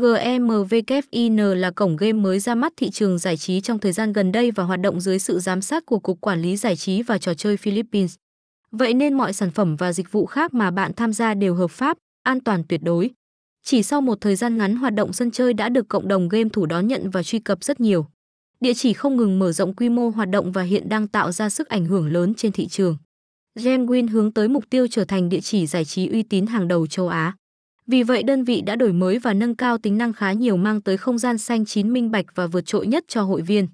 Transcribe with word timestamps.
GMVKIN 0.00 1.36
là 1.36 1.70
cổng 1.70 1.96
game 1.96 2.12
mới 2.12 2.38
ra 2.38 2.54
mắt 2.54 2.72
thị 2.76 2.90
trường 2.90 3.18
giải 3.18 3.36
trí 3.36 3.60
trong 3.60 3.78
thời 3.78 3.92
gian 3.92 4.12
gần 4.12 4.32
đây 4.32 4.50
và 4.50 4.64
hoạt 4.64 4.80
động 4.80 5.00
dưới 5.00 5.18
sự 5.18 5.38
giám 5.38 5.60
sát 5.62 5.86
của 5.86 5.98
Cục 5.98 6.20
Quản 6.20 6.42
lý 6.42 6.56
Giải 6.56 6.76
trí 6.76 7.02
và 7.02 7.18
Trò 7.18 7.34
chơi 7.34 7.56
Philippines. 7.56 8.14
Vậy 8.70 8.94
nên 8.94 9.14
mọi 9.14 9.32
sản 9.32 9.50
phẩm 9.50 9.76
và 9.76 9.92
dịch 9.92 10.12
vụ 10.12 10.26
khác 10.26 10.54
mà 10.54 10.70
bạn 10.70 10.92
tham 10.96 11.12
gia 11.12 11.34
đều 11.34 11.54
hợp 11.54 11.70
pháp, 11.70 11.98
an 12.22 12.40
toàn 12.40 12.62
tuyệt 12.68 12.80
đối. 12.82 13.10
Chỉ 13.64 13.82
sau 13.82 14.00
một 14.00 14.20
thời 14.20 14.36
gian 14.36 14.56
ngắn 14.56 14.76
hoạt 14.76 14.94
động 14.94 15.12
sân 15.12 15.30
chơi 15.30 15.54
đã 15.54 15.68
được 15.68 15.88
cộng 15.88 16.08
đồng 16.08 16.28
game 16.28 16.48
thủ 16.52 16.66
đón 16.66 16.86
nhận 16.86 17.10
và 17.10 17.22
truy 17.22 17.38
cập 17.38 17.64
rất 17.64 17.80
nhiều. 17.80 18.06
Địa 18.60 18.74
chỉ 18.74 18.92
không 18.92 19.16
ngừng 19.16 19.38
mở 19.38 19.52
rộng 19.52 19.74
quy 19.74 19.88
mô 19.88 20.08
hoạt 20.08 20.30
động 20.30 20.52
và 20.52 20.62
hiện 20.62 20.88
đang 20.88 21.08
tạo 21.08 21.32
ra 21.32 21.48
sức 21.48 21.68
ảnh 21.68 21.84
hưởng 21.84 22.12
lớn 22.12 22.34
trên 22.34 22.52
thị 22.52 22.66
trường. 22.66 22.96
GameWin 23.58 24.08
hướng 24.10 24.32
tới 24.32 24.48
mục 24.48 24.64
tiêu 24.70 24.86
trở 24.90 25.04
thành 25.04 25.28
địa 25.28 25.40
chỉ 25.40 25.66
giải 25.66 25.84
trí 25.84 26.08
uy 26.08 26.22
tín 26.22 26.46
hàng 26.46 26.68
đầu 26.68 26.86
châu 26.86 27.08
Á. 27.08 27.34
Vì 27.86 28.02
vậy, 28.02 28.22
đơn 28.22 28.44
vị 28.44 28.60
đã 28.60 28.76
đổi 28.76 28.92
mới 28.92 29.18
và 29.18 29.34
nâng 29.34 29.56
cao 29.56 29.78
tính 29.78 29.98
năng 29.98 30.12
khá 30.12 30.32
nhiều, 30.32 30.56
mang 30.56 30.82
tới 30.82 30.96
không 30.96 31.18
gian 31.18 31.38
xanh, 31.38 31.64
chín 31.64 31.92
minh 31.92 32.10
bạch 32.10 32.26
và 32.34 32.46
vượt 32.46 32.66
trội 32.66 32.86
nhất 32.86 33.04
cho 33.08 33.22
hội 33.22 33.42
viên. 33.42 33.68